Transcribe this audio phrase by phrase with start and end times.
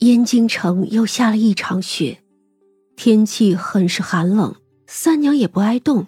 [0.00, 2.22] 燕京城又下了一场雪，
[2.96, 4.54] 天气很是寒冷。
[4.86, 6.06] 三娘也不爱动，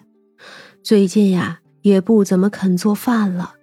[0.81, 3.53] 最近呀也不怎么肯做饭了。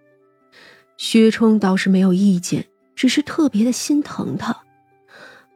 [0.96, 4.56] 薛冲倒是没有意见，只是特别的心疼她。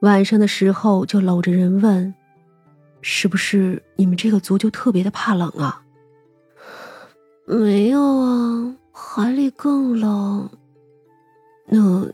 [0.01, 2.13] 晚上的时候就搂着人问
[3.01, 5.83] ：“是不是你们这个族就特别的怕冷啊
[7.47, 10.51] ？”“没有啊，海里更冷。
[11.71, 12.07] ”“那，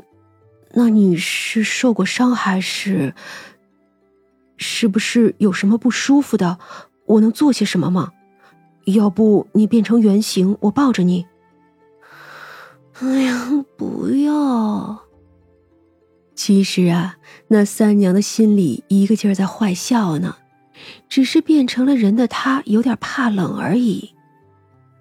[0.83, 3.15] 那你是受过伤还是？
[4.57, 6.59] 是不是有什么不舒服的？”
[7.05, 8.13] 我能做些什么吗？
[8.87, 11.27] 要不你变成原形，我抱着你。
[13.01, 15.03] 哎呀，不要！
[16.35, 20.37] 其实啊，那三娘的心里一个劲儿在坏笑呢，
[21.11, 24.15] 只是变成了人的她有点怕冷而已。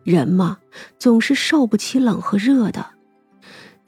[0.04, 0.58] 人嘛，
[0.98, 2.99] 总是受不起冷和热的。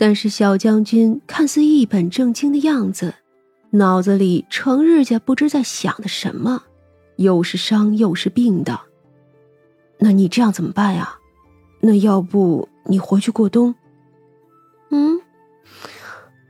[0.01, 3.13] 但是小将军看似一本正经的样子，
[3.69, 6.63] 脑子里成日家不知在想的什么。
[7.17, 8.79] 又是伤又是病的，
[9.99, 11.19] 那你这样怎么办呀？
[11.81, 13.75] 那要不你回去过冬？
[14.89, 15.21] 嗯，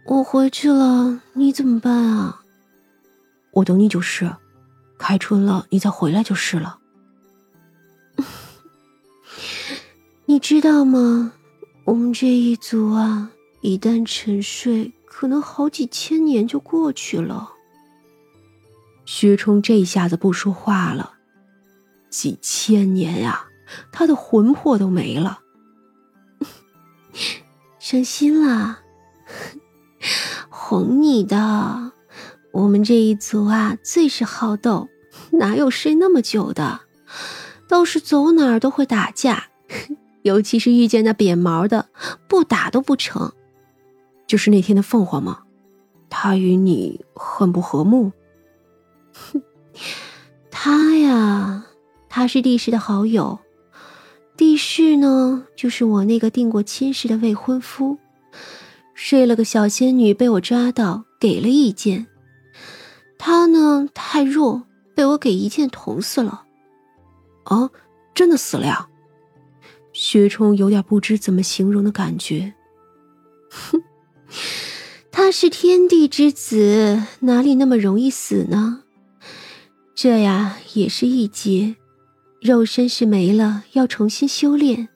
[0.06, 2.44] 我回去了，你怎么办啊？
[3.52, 4.34] 我等你就是，
[4.98, 6.80] 开春了你再回来就是了。
[10.24, 11.34] 你知道吗？
[11.84, 13.30] 我们这一族啊，
[13.62, 17.54] 一旦沉睡，可能好几千年就过去了。
[19.06, 21.14] 薛冲这下子不说话了，
[22.10, 23.46] 几千年呀，
[23.92, 25.40] 他的魂魄都没了。
[27.78, 28.80] 伤心了？
[30.50, 31.92] 哄你的。
[32.54, 34.90] 我们这一族啊，最是好斗，
[35.32, 36.82] 哪有睡那么久的？
[37.68, 39.46] 倒是走哪儿都会打架，
[40.24, 41.90] 尤其是遇见那扁毛的，
[42.28, 43.32] 不打都不成。
[44.32, 45.44] 就是那天的凤凰吗？
[46.10, 48.14] 他与你很不和睦。
[49.12, 49.42] 哼，
[50.50, 51.66] 他呀，
[52.08, 53.40] 他是帝释的好友，
[54.38, 57.98] 帝释呢，就是我那个定过亲事的未婚夫，
[58.94, 62.08] 睡了个小仙女，被我抓到，给了一剑。
[63.18, 64.64] 他呢太弱，
[64.96, 66.46] 被我给一剑捅死了。
[67.44, 67.70] 啊，
[68.16, 68.88] 真的死了呀？
[69.92, 72.54] 薛冲有点不知怎么形容的感觉。
[73.50, 73.84] 哼，
[75.12, 78.84] 他是天地之子，哪里那么容易死呢？
[79.94, 81.76] 这呀也是一劫，
[82.42, 84.90] 肉身是没了，要重新修炼。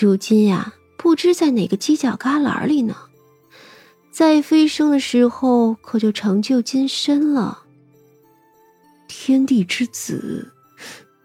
[0.00, 2.96] 如今呀，不知在哪个犄角旮旯里呢。
[4.10, 7.62] 在飞升的时候，可就成就金身了。
[9.06, 10.52] 天地之子，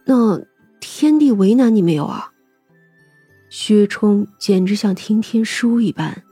[0.05, 0.39] 那
[0.79, 2.31] 天地为难你没有啊？
[3.49, 6.23] 薛冲简直像听天书一般，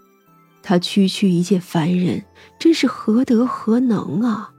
[0.63, 2.23] 他区区一介凡人，
[2.59, 4.53] 真是何德何能啊！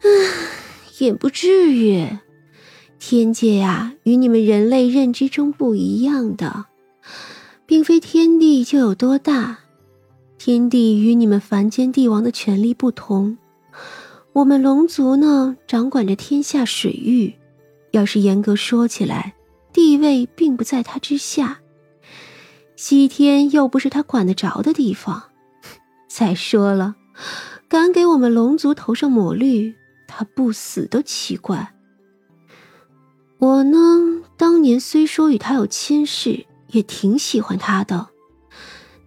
[0.00, 0.08] 唉，
[0.98, 2.06] 也不至于。
[2.98, 6.66] 天界呀，与你们人类认知中不一样的，
[7.66, 9.58] 并非天地就有多大。
[10.38, 13.38] 天地与你们凡间帝王的权力不同。
[14.32, 17.34] 我们龙族呢，掌管着天下水域，
[17.90, 19.34] 要是严格说起来，
[19.72, 21.61] 地位并不在他之下。
[22.84, 25.30] 西天又不是他管得着的地方。
[26.10, 26.96] 再说了，
[27.68, 29.76] 敢给我们龙族头上抹绿？
[30.08, 31.74] 他不死都奇怪。
[33.38, 38.08] 我呢，当年虽说与他有亲事，也挺喜欢他的，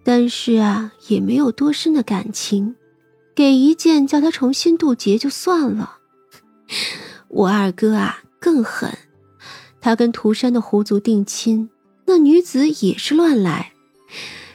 [0.02, 2.76] 但是啊，也没有多深的感情。
[3.34, 5.98] 给一剑叫他重新渡劫就算了。
[7.28, 8.96] 我二哥啊更狠，
[9.82, 11.68] 他跟涂山的狐族定亲，
[12.16, 13.72] 那女子也是乱来，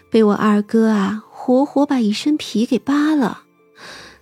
[0.09, 3.44] 被我二哥啊活活把一身皮给扒了。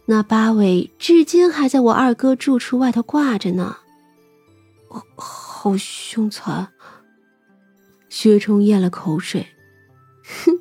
[0.08, 3.78] 那八尾至今还在我二哥住处外头挂着呢，
[5.16, 6.68] 好凶残。
[8.10, 9.48] 薛冲咽了口水，
[10.26, 10.60] 哼，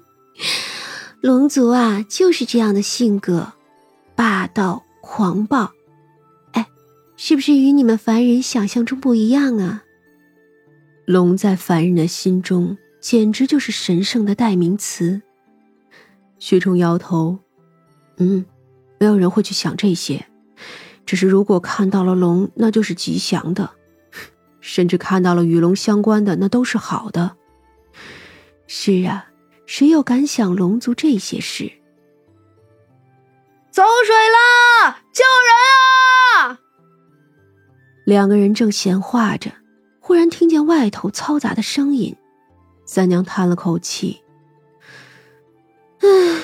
[1.20, 3.54] 龙族啊就是这样的性格，
[4.14, 5.72] 霸道狂暴。
[6.52, 6.68] 哎，
[7.16, 9.82] 是不是与你们凡人想象中不一样啊？
[11.08, 15.22] 龙在凡人的心中简直就是神圣的代名词。
[16.38, 17.38] 薛冲摇头，
[18.18, 18.44] 嗯。
[19.00, 20.26] 没有人会去想这些，
[21.06, 23.70] 只是如果看到了龙，那就是吉祥的；
[24.60, 27.36] 甚至看到了与龙相关的，那都是好的。
[28.66, 29.30] 是啊，
[29.64, 31.72] 谁又敢想龙族这些事？
[33.70, 35.04] 走水啦！
[35.12, 36.60] 救人啊！
[38.04, 39.52] 两个人正闲话着，
[40.08, 42.16] 忽然听见外头嘈杂的声音。
[42.86, 44.22] 三娘叹了口气
[46.00, 46.42] ：“唉，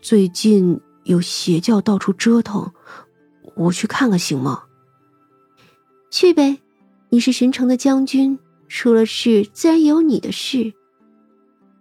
[0.00, 2.72] 最近……”有邪教到处折腾，
[3.56, 4.62] 我去看看行吗？
[6.10, 6.60] 去呗，
[7.10, 8.38] 你是巡城的将军，
[8.68, 10.72] 出了事自然也有你的事。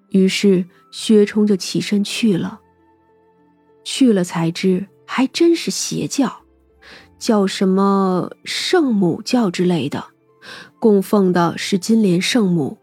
[0.10, 2.60] 于是薛冲就起身去了。
[3.86, 6.42] 去了才知，还真是邪教，
[7.18, 10.04] 叫什么圣母教之类的，
[10.80, 12.78] 供奉的是金莲圣母。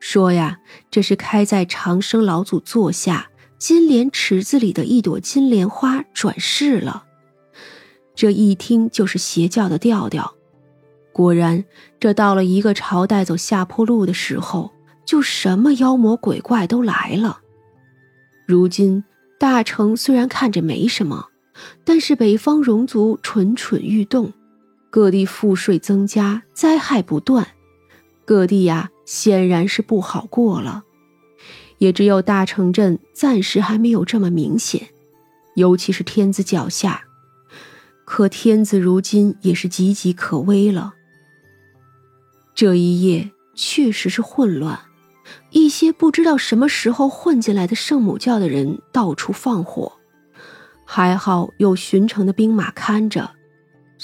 [0.00, 0.58] 说呀，
[0.90, 7.04] 这是开在长生老祖座下金莲池子里的一朵金莲花转世了。
[8.14, 10.34] 这一听就是邪教的调调。
[11.12, 11.64] 果然，
[12.00, 14.72] 这到了一个朝代走下坡路的时候，
[15.04, 17.40] 就什么妖魔鬼怪都来了。
[18.46, 19.04] 如今
[19.38, 21.26] 大城虽然看着没什么，
[21.84, 24.32] 但是北方戎族蠢蠢欲动，
[24.92, 27.48] 各地赋税增加，灾害不断，
[28.24, 28.90] 各地呀。
[29.04, 30.84] 显然是不好过了，
[31.78, 34.88] 也只有大城镇暂时还没有这么明显，
[35.56, 37.04] 尤其是天子脚下。
[38.04, 40.94] 可天子如今也是岌岌可危了。
[42.54, 44.78] 这一夜确实是混乱，
[45.50, 49.92] 一些不知道什么时候混进来的圣母教的人到处放火，
[50.86, 53.32] 还好有巡城的兵马看着，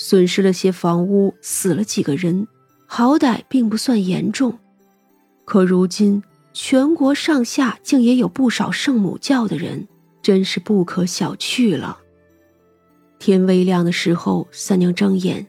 [0.01, 2.47] 损失了些房屋，死了几个人，
[2.87, 4.57] 好歹并不算严重。
[5.45, 6.23] 可如今，
[6.53, 9.89] 全国上下竟也有不少圣母教的人，
[10.23, 11.99] 真是不可小觑了。
[13.19, 15.45] 天微亮的时候，三娘睁眼，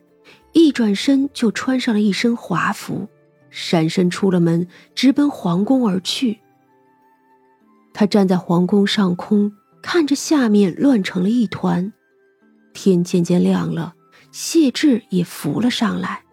[0.54, 3.08] 一转身就穿上了一身华服，
[3.52, 6.40] 闪身出了门，直奔皇宫而去。
[7.94, 9.52] 她站在皇宫上空，
[9.84, 11.94] 看着下面乱成了一团。
[12.74, 13.94] 天渐渐亮了，
[14.32, 16.24] 谢志也浮了上来。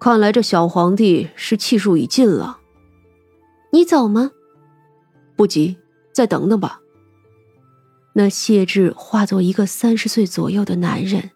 [0.00, 2.58] 看来这小皇帝是气数已尽了。
[3.72, 4.32] 你走吗？
[5.36, 5.76] 不急，
[6.12, 6.80] 再等等吧。
[8.14, 11.30] 那谢志化作一个三十岁左右的男人，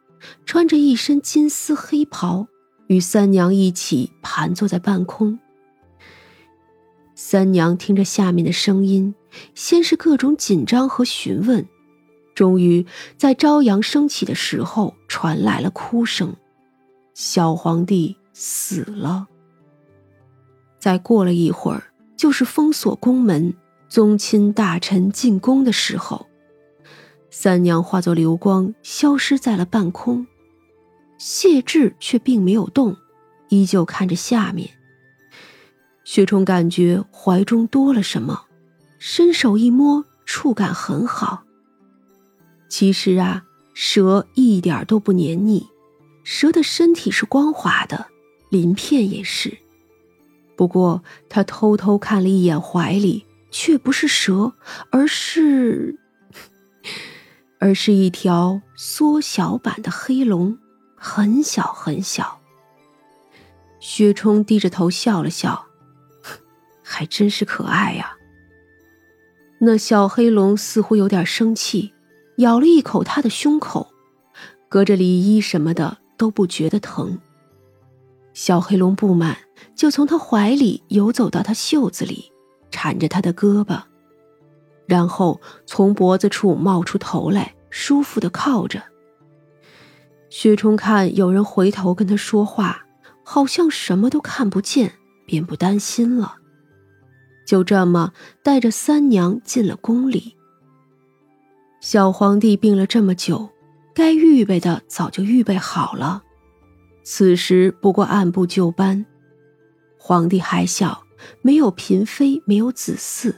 [0.45, 2.49] 穿着一身金丝黑袍，
[2.89, 5.39] 与三娘一起盘坐在半空。
[7.15, 9.15] 三娘听着下面的声音，
[9.55, 11.67] 先是各种紧张和询问，
[12.37, 12.87] 终于
[13.17, 16.37] 在朝阳升起的时候传来了哭声。
[17.15, 18.17] 小皇帝。
[18.39, 19.29] 死了。
[20.79, 21.85] 再过了一会儿，
[22.19, 23.55] 就是封锁宫门、
[23.89, 26.27] 宗亲大臣进宫的时候。
[27.31, 30.27] 三娘化作流光，消失在了半空。
[31.17, 32.95] 谢志却并没有动，
[33.49, 34.69] 依旧看着下面。
[36.05, 38.45] 薛冲感觉怀中多了什么，
[38.99, 41.46] 伸手一摸，触感很好。
[42.69, 45.67] 其实啊，蛇一点都不黏腻，
[46.25, 48.07] 蛇的身体是光滑的。
[48.49, 49.59] 鳞片也是，
[50.57, 54.55] 不过他偷偷看了一眼怀里，却不是蛇，
[54.91, 55.99] 而是，
[57.59, 60.59] 而是一条缩小版的黑龙，
[60.95, 62.41] 很小很小。
[63.81, 65.67] 薛冲低着头笑了笑，
[66.83, 68.17] 还真是可爱呀。
[69.59, 71.93] 那小黑龙似乎有点生气，
[72.37, 73.89] 咬了一口他的胸口，
[74.69, 77.19] 隔着里衣什么的都不觉得疼。
[78.35, 79.37] 小黑龙不满，
[79.75, 82.31] 就从他怀里游走到他袖子里，
[82.71, 83.81] 缠着他的胳膊，
[84.87, 88.83] 然后从脖子处冒出头来，舒服的靠着。
[90.29, 92.85] 薛冲看有人回头跟他说话，
[93.25, 94.93] 好像什么都看不见，
[95.25, 96.37] 便不担心了。
[97.47, 98.13] 就这么
[98.43, 100.37] 带着三娘进了宫里。
[101.89, 103.49] 小皇帝病了这么久，
[103.95, 106.25] 该预备的早就预备好了。
[107.05, 109.07] 此时不过按部就班，
[109.97, 111.05] 皇帝还小，
[111.43, 113.37] 没有嫔妃，没有子嗣，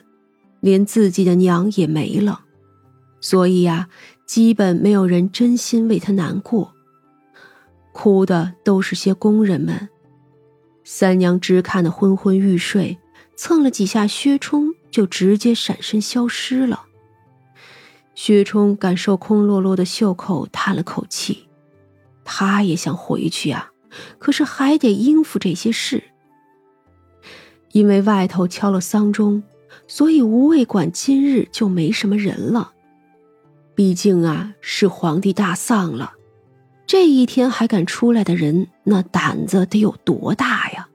[0.60, 2.40] 连自己的娘也没了，
[3.20, 3.90] 所以呀，
[4.24, 6.72] 基本没有人真心为他难过，
[7.92, 9.90] 哭的都是些宫人们。
[10.84, 12.96] 三娘只看得昏昏欲睡，
[13.36, 16.86] 蹭了几下薛冲，就直接闪身消失了。
[18.20, 21.46] 薛冲感受空落落的袖口，叹了口气。
[22.24, 23.70] 他也想回去呀，
[24.18, 26.02] 可是还得应付这些事。
[27.70, 29.44] 因为外头敲了丧钟，
[29.86, 32.72] 所以无卫馆今日就没什么人了。
[33.76, 36.14] 毕竟啊，是皇帝大丧了，
[36.88, 40.88] 这一天还敢出来的人，那胆子得有多大呀？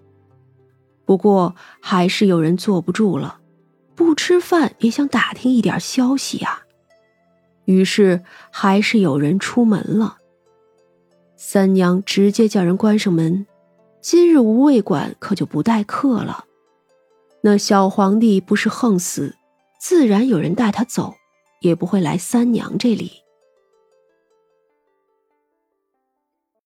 [1.05, 3.39] 不过还是有人坐不住了，
[3.95, 6.62] 不吃饭也想打听一点消息呀。
[7.65, 10.17] 于是还是有人出门了。
[11.35, 13.45] 三娘直接叫人关上门，
[14.01, 16.45] 今日无味馆可就不待客了。
[17.41, 19.35] 那小皇帝不是横死，
[19.79, 21.15] 自然有人带他走，
[21.59, 23.22] 也不会来三娘这里。